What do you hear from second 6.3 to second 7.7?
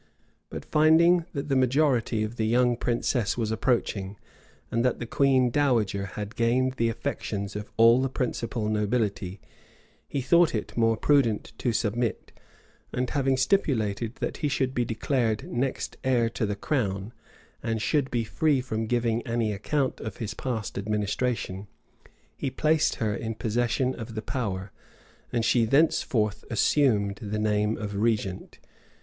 gained the affections of